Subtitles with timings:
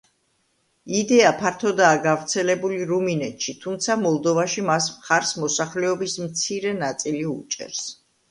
[0.99, 7.85] იდეა ფართოდაა გავრცელებული რუმინეთში, თუმცა მოლდოვაში მას მხარს მოსახლეობის მცირე ნაწილი უჭერს.